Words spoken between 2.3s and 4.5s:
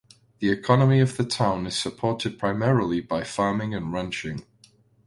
primarily by farming and ranching.